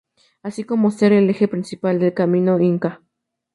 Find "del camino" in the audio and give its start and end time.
1.99-2.59